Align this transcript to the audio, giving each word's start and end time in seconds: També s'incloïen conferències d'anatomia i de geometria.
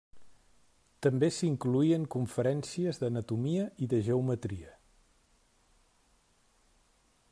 També 1.05 1.27
s'incloïen 1.35 2.07
conferències 2.15 3.01
d'anatomia 3.03 3.69
i 3.87 3.91
de 3.95 4.01
geometria. 4.11 4.75